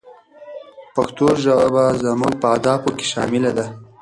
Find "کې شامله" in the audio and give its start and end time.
2.97-3.51